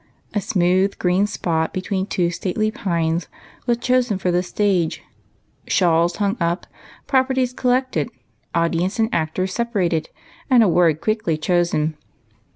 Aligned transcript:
A 0.33 0.41
smooth, 0.41 0.97
green 0.97 1.27
spot 1.27 1.73
between 1.73 2.07
two 2.07 2.31
stately 2.31 2.71
pines 2.71 3.27
was 3.67 3.77
chosen 3.77 4.17
for 4.17 4.31
the 4.31 4.41
stage; 4.41 5.03
shawls 5.67 6.15
hung 6.15 6.37
up, 6.39 6.65
properties 7.05 7.53
collected, 7.53 8.09
audience 8.55 8.97
and 8.97 9.13
actors 9.13 9.53
separated, 9.53 10.09
and 10.49 10.63
a 10.63 10.67
word 10.67 11.01
quickly 11.01 11.37
chosen. 11.37 11.95